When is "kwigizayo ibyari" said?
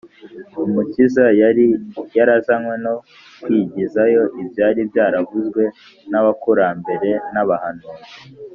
3.41-4.79